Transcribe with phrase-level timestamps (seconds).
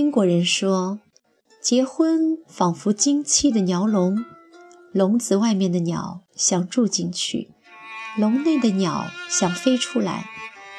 [0.00, 0.98] 英国人说，
[1.60, 4.24] 结婚仿佛经期的鸟笼，
[4.92, 7.50] 笼子外面的鸟想住进去，
[8.16, 10.30] 笼内的鸟想飞出来，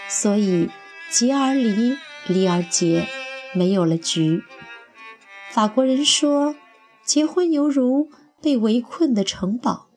[0.10, 0.70] 所以
[1.12, 1.96] 结而离，
[2.28, 3.08] 离而结，
[3.54, 4.42] 没有了局。
[5.52, 6.56] 法国人说，
[7.06, 8.10] 结婚犹如
[8.42, 9.90] 被围困的城堡，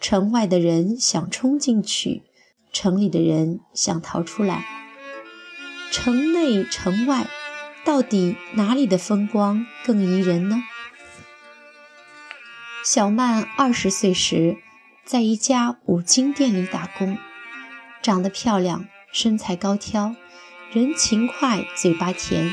[0.00, 2.22] 城外的人想冲进去，
[2.72, 4.64] 城里的人想逃出来。
[5.90, 7.26] 城内城外。
[7.84, 10.62] 到底哪里的风光更宜人呢？
[12.84, 14.56] 小曼二十岁时，
[15.04, 17.18] 在一家五金店里打工，
[18.00, 20.14] 长得漂亮，身材高挑，
[20.72, 22.52] 人勤快，嘴巴甜，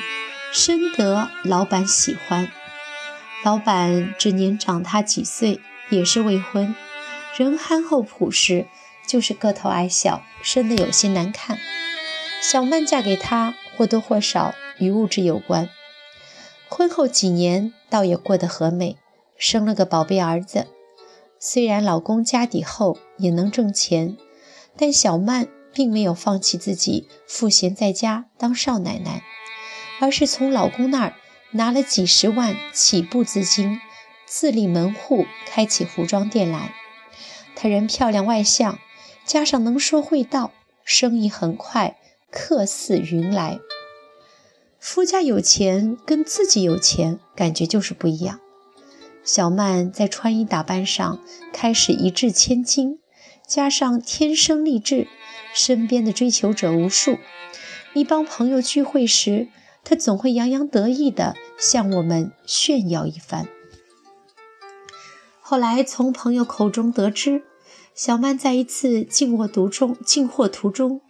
[0.52, 2.52] 深得老板喜欢。
[3.43, 6.75] 老板只年长她几岁，也是未婚，
[7.38, 8.67] 人憨厚朴实，
[9.05, 11.58] 就是个头矮小，生得有些难看。
[12.41, 14.53] 小曼嫁给他，或多或少。
[14.81, 15.69] 与物质有关。
[16.69, 18.95] 婚后几年，倒也过得和美，
[19.38, 20.67] 生了个宝贝儿子。
[21.38, 24.16] 虽然老公家底厚，也能挣钱，
[24.77, 29.21] 但小曼并没有放弃自己赋闲在家当少奶奶，
[29.99, 31.16] 而是从老公那儿
[31.52, 33.81] 拿了几十万起步资金，
[34.25, 36.73] 自立门户，开起服装店来。
[37.55, 38.80] 她人漂亮外向，
[39.25, 40.53] 加上能说会道，
[40.86, 41.97] 生意很快，
[42.31, 43.59] 客似云来。
[44.80, 48.39] 夫家有钱跟自己有钱感觉就是不一样。
[49.23, 51.19] 小曼在穿衣打扮上
[51.52, 52.99] 开始一掷千金，
[53.45, 55.08] 加上天生丽质，
[55.53, 57.17] 身边的追求者无数。
[57.93, 59.49] 一帮朋友聚会时，
[59.83, 63.48] 她总会洋洋得意地向我们炫耀一番。
[65.42, 67.43] 后来从朋友口中得知，
[67.93, 71.02] 小曼在一次进货途中进货途中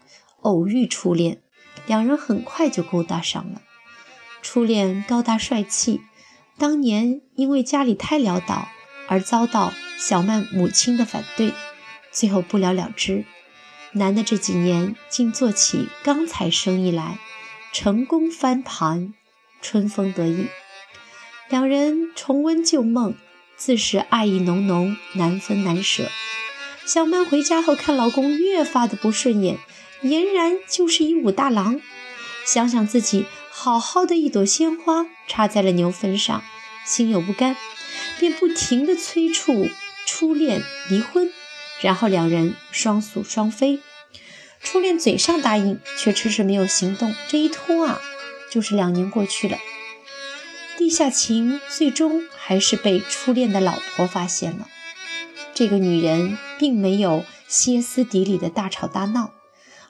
[0.41, 1.41] 偶遇初恋。
[1.89, 3.63] 两人很快就勾搭上了。
[4.43, 6.01] 初恋高大帅气，
[6.55, 8.67] 当年因为家里太潦倒
[9.07, 11.51] 而遭到小曼母亲的反对，
[12.11, 13.25] 最后不了了之。
[13.93, 17.17] 男的这几年竟做起钢材生意来，
[17.73, 19.15] 成功翻盘，
[19.59, 20.45] 春风得意。
[21.49, 23.15] 两人重温旧梦，
[23.57, 26.07] 自是爱意浓浓，难分难舍。
[26.91, 29.59] 小曼回家后看老公越发的不顺眼。
[30.01, 31.79] 俨然就是一武大郎，
[32.47, 36.41] 想想自己好好的一朵鲜花插在了牛粪上，
[36.87, 37.55] 心有不甘，
[38.17, 39.69] 便不停的催促
[40.07, 41.31] 初恋离婚，
[41.79, 43.81] 然后两人双宿双飞。
[44.59, 47.13] 初恋嘴上答应，却迟迟没有行动。
[47.27, 48.01] 这一拖啊，
[48.49, 49.59] 就是两年过去了。
[50.75, 54.67] 地下情最终还是被初恋的老婆发现了。
[55.59, 59.33] 这个女人并没有歇斯底里的大吵大闹。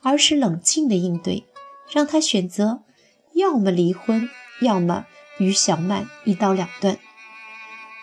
[0.02, 1.44] 而是冷静的应对，
[1.92, 2.84] 让他选择
[3.36, 4.30] 要么离婚，
[4.62, 5.06] 要么
[5.38, 6.98] 与小曼一刀两断。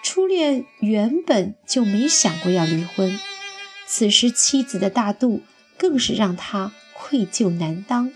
[0.01, 3.19] 初恋原本就没想过要离婚，
[3.89, 5.43] 此时妻子的大度
[5.77, 8.13] 更是让他愧疚难当，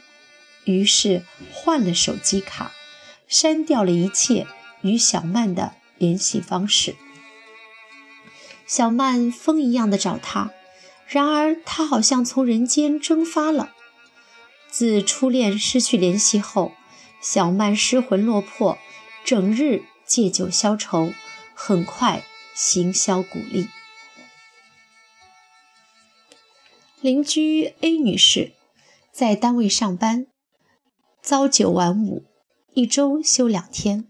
[0.65, 1.23] 于是
[1.53, 2.71] 换了手机卡，
[3.27, 4.47] 删掉了一切
[4.83, 6.95] 与小曼的联系方式。
[8.71, 10.53] 小曼风一样的找他。
[11.09, 13.75] 然而，他好像从人间蒸发了。
[14.71, 16.71] 自初恋失去联系后，
[17.21, 18.79] 小曼失魂落魄，
[19.25, 21.13] 整日借酒消愁，
[21.53, 22.23] 很快
[22.55, 23.67] 行销鼓励。
[27.01, 28.53] 邻居 A 女士
[29.11, 30.29] 在单位上班，
[31.21, 32.23] 朝九晚五，
[32.75, 34.07] 一周休两天，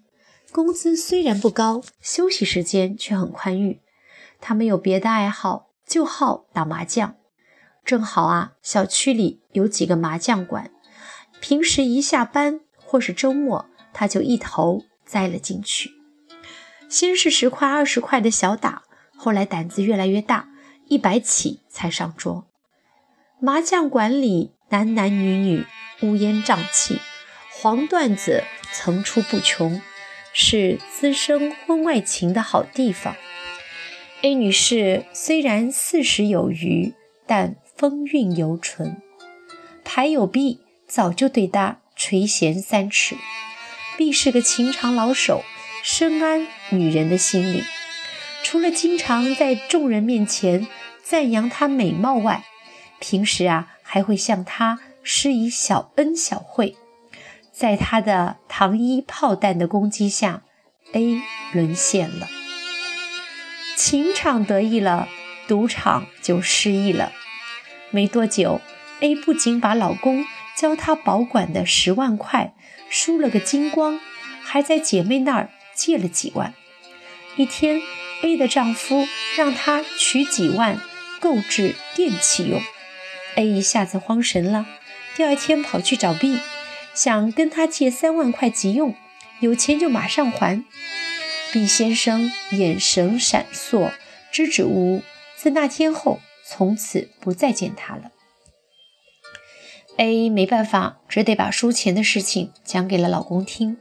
[0.53, 3.81] 工资虽然不高，休息时间却很宽裕。
[4.41, 5.69] 他没有别的爱好。
[5.87, 7.17] 就好打麻将，
[7.85, 10.71] 正好啊，小区里有几个麻将馆，
[11.41, 15.91] 平时一下班或是周末，他就一头栽了进去。
[16.89, 18.85] 先是十块、二十块的小打，
[19.17, 20.49] 后来胆子越来越大，
[20.87, 22.47] 一百起才上桌。
[23.41, 25.67] 麻将馆里男男女女
[26.03, 27.01] 乌烟瘴气，
[27.53, 29.83] 黄段子层出不穷，
[30.33, 33.17] 是滋生婚外情的好地方。
[34.23, 36.93] A 女士虽然四十有余，
[37.27, 39.01] 但风韵犹存。
[39.83, 43.17] 牌友 B 早就对她垂涎三尺。
[43.97, 45.43] B 是个情场老手，
[45.83, 47.63] 深谙女人的心理。
[48.43, 50.67] 除了经常在众人面前
[51.03, 52.45] 赞扬她美貌外，
[52.99, 56.77] 平时啊还会向她施以小恩小惠。
[57.51, 60.43] 在她的糖衣炮弹的攻击下
[60.93, 61.23] ，A
[61.55, 62.29] 沦陷了。
[63.81, 65.09] 情场得意了，
[65.49, 67.13] 赌场就失意了。
[67.89, 68.61] 没多久
[69.01, 72.53] ，A 不仅把老公教她保管的十万块
[72.91, 73.99] 输了个精光，
[74.43, 76.53] 还在姐妹那儿借了几万。
[77.37, 77.81] 一天
[78.23, 80.79] ，A 的丈夫让她取几万
[81.19, 82.61] 购置电器用
[83.37, 84.67] ，A 一下子慌神了。
[85.17, 86.39] 第二天跑去找 B，
[86.93, 88.95] 想跟他借三万块急用，
[89.41, 90.63] 有钱就马上还。
[91.53, 93.93] 毕先生眼神闪烁，
[94.31, 95.03] 支支吾吾。
[95.37, 98.13] 自那天后，从此不再见他了。
[99.97, 103.79] A 没办法，只得把输钱的事情讲给了老公听。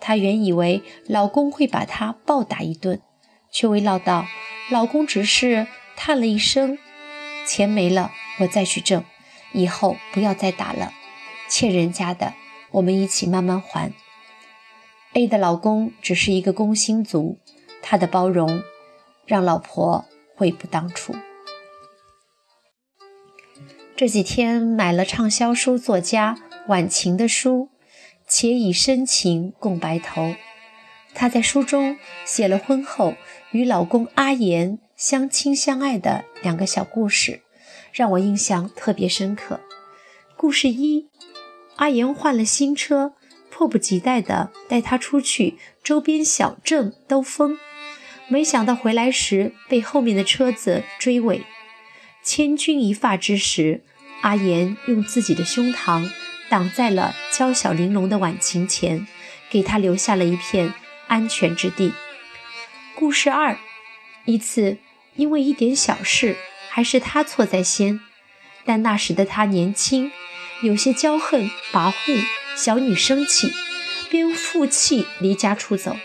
[0.00, 3.02] 她原以为老公会把她暴打一顿，
[3.50, 4.26] 却未料到
[4.70, 5.66] 老公只是
[5.96, 6.78] 叹了一声
[7.46, 9.04] ：“钱没了，我再去挣。
[9.52, 10.94] 以后不要再打了，
[11.50, 12.32] 欠人家的，
[12.70, 13.92] 我们一起慢慢还。”
[15.14, 17.38] A 的老公只是一个工薪族，
[17.80, 18.64] 他的包容
[19.26, 21.14] 让老婆悔不当初。
[23.94, 27.68] 这几天买了畅销书作家晚晴的书，
[28.26, 30.34] 且以深情共白头。
[31.14, 33.14] 她在书中写了婚后
[33.52, 37.42] 与老公阿言相亲相爱的两个小故事，
[37.92, 39.60] 让我印象特别深刻。
[40.36, 41.08] 故事一：
[41.76, 43.14] 阿言换了新车。
[43.56, 47.56] 迫不及待地带他出去周边小镇兜风，
[48.26, 51.42] 没想到回来时被后面的车子追尾。
[52.24, 53.82] 千钧一发之时，
[54.22, 56.10] 阿言用自己的胸膛
[56.48, 59.06] 挡在了娇小玲珑的婉晴前，
[59.48, 60.74] 给她留下了一片
[61.06, 61.92] 安全之地。
[62.96, 63.56] 故事二：
[64.24, 64.78] 一次
[65.14, 66.36] 因为一点小事，
[66.68, 68.00] 还是他错在先，
[68.64, 70.10] 但那时的他年轻，
[70.62, 72.24] 有些骄横跋扈。
[72.56, 73.52] 小女生气，
[74.10, 75.96] 便负气离家出走。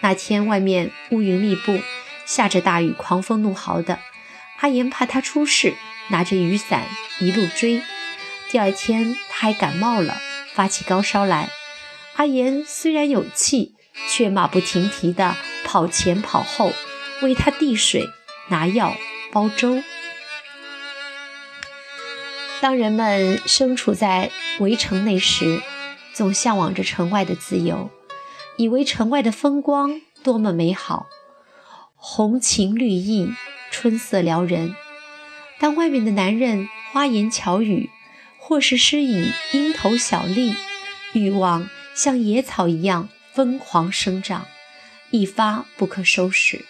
[0.00, 1.80] 那天外面乌云密布，
[2.24, 3.98] 下着大雨，狂风怒号的。
[4.60, 5.74] 阿言怕她出事，
[6.08, 6.86] 拿着雨伞
[7.20, 7.82] 一路追。
[8.50, 10.16] 第二天她还感冒了，
[10.54, 11.50] 发起高烧来。
[12.16, 13.74] 阿言虽然有气，
[14.08, 16.72] 却马不停蹄地跑前跑后，
[17.22, 18.08] 为她递水、
[18.48, 18.96] 拿药、
[19.32, 19.82] 煲粥。
[22.60, 25.62] 当人们身处在围城内时，
[26.20, 27.88] 总向往着城外的自由，
[28.58, 31.06] 以为城外的风光多么美好，
[31.96, 33.32] 红情绿意，
[33.70, 34.74] 春色撩人。
[35.58, 37.88] 当外面的男人花言巧语，
[38.38, 40.54] 或是施以蝇头小利，
[41.14, 44.46] 欲望像野草一样疯狂生长，
[45.10, 46.66] 一发不可收拾，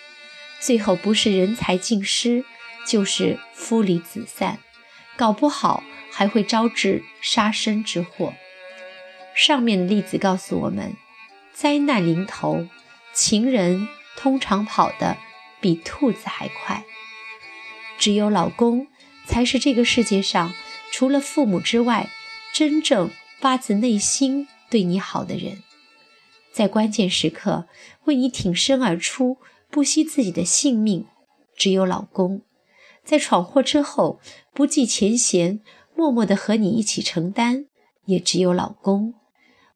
[0.61, 2.45] 最后不是人财尽失，
[2.87, 4.61] 就是夫离子散，
[5.17, 5.83] 搞不好
[6.13, 8.33] 还会招致杀身之祸。
[9.35, 10.95] 上面的例子告诉我们，
[11.55, 12.67] 灾难临头，
[13.15, 15.17] 情人通常跑得
[15.61, 16.85] 比兔子还快。
[17.99, 18.87] 只有老公
[19.27, 20.53] 才是这个世界上
[20.91, 22.11] 除了父母之外，
[22.53, 25.63] 真正发自内心对你好的人，
[26.53, 27.67] 在关键时刻
[28.05, 29.39] 为你挺身而出，
[29.71, 31.07] 不惜自己的性命。
[31.57, 32.43] 只有老公，
[33.05, 34.21] 在闯祸之后
[34.53, 35.61] 不计前嫌，
[35.95, 37.67] 默默地和你一起承担。
[38.07, 39.15] 也只有老公。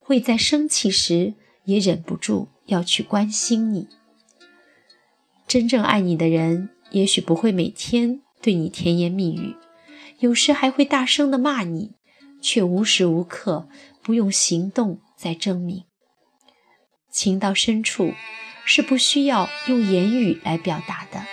[0.04, 1.34] 会在生气时
[1.64, 3.88] 也忍不住要去关心你。
[5.48, 9.56] 真正爱你的人，也许不会每天对你甜言蜜语，
[10.18, 11.92] 有时还会大声的骂你，
[12.42, 13.66] 却无时无刻
[14.02, 15.84] 不用行动在证明。
[17.10, 18.12] 情到深处，
[18.66, 21.24] 是不需要用言语来表达的，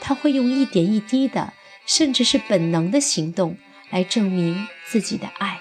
[0.00, 1.52] 他会用一点一滴的，
[1.84, 3.58] 甚至是本能的行动
[3.90, 5.60] 来证明自己的爱。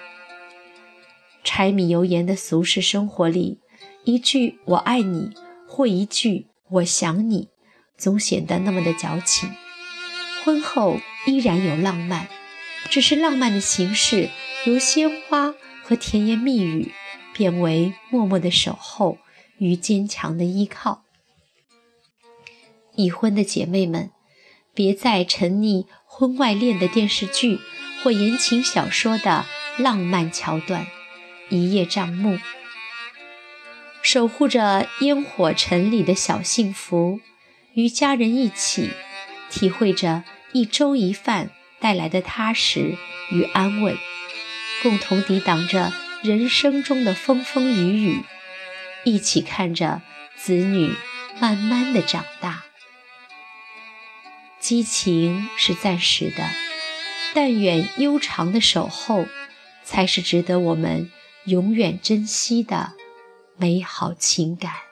[1.57, 3.57] 柴米油盐的俗世生活里，
[4.03, 5.31] 一句“我爱你”
[5.67, 7.49] 或一句“我想你”，
[7.97, 9.49] 总显得那么的矫情。
[10.45, 12.27] 婚后依然有浪漫，
[12.91, 14.29] 只是浪漫的形式
[14.67, 16.91] 由鲜花和甜言蜜语
[17.33, 19.17] 变为默默的守候
[19.57, 21.05] 与坚强的依靠。
[22.93, 24.11] 已婚的姐妹们，
[24.75, 27.59] 别再沉溺婚外恋的电视剧
[28.03, 29.47] 或言情小说的
[29.79, 30.85] 浪漫桥段。
[31.49, 32.39] 一叶障目，
[34.01, 37.21] 守护着烟火尘里的小幸福，
[37.73, 38.91] 与家人一起
[39.49, 42.97] 体会着一粥一饭带来的踏实
[43.31, 43.97] 与安稳，
[44.83, 48.23] 共同抵挡着人生中的风风雨雨，
[49.05, 50.01] 一起看着
[50.35, 50.93] 子女
[51.39, 52.63] 慢慢的长大。
[54.59, 56.49] 激情是暂时的，
[57.33, 59.25] 但愿悠长的守候，
[59.85, 61.09] 才是值得我们。
[61.47, 62.91] 永远珍惜的
[63.55, 64.86] 美好情感。